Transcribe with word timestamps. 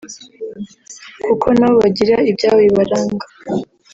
kuko 1.25 1.45
nabo 1.57 1.75
bagira 1.83 2.15
ibyabo 2.31 2.57
bibaranga 2.65 3.25